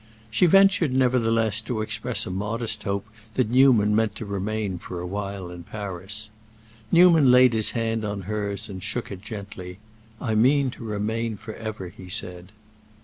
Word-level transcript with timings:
She 0.31 0.47
ventured, 0.47 0.91
nevertheless, 0.93 1.61
to 1.61 1.81
express 1.81 2.25
a 2.25 2.31
modest 2.31 2.81
hope 2.85 3.07
that 3.35 3.51
Newman 3.51 3.95
meant 3.95 4.15
to 4.15 4.25
remain 4.25 4.79
a 4.89 5.05
while 5.05 5.51
in 5.51 5.61
Paris. 5.63 6.31
Newman 6.91 7.29
laid 7.29 7.53
his 7.53 7.69
hand 7.77 8.03
on 8.03 8.21
hers 8.21 8.67
and 8.67 8.81
shook 8.81 9.11
it 9.11 9.21
gently. 9.21 9.77
"I 10.19 10.33
mean 10.33 10.71
to 10.71 10.83
remain 10.83 11.37
forever," 11.37 11.89
he 11.95 12.09
said. 12.09 12.51